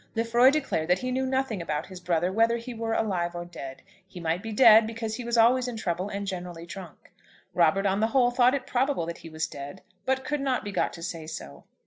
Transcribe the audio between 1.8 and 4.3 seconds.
his brother, whether he were alive or dead. He